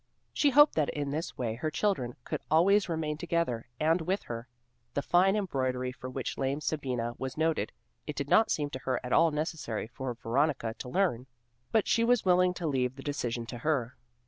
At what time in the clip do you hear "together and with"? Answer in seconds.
3.19-4.23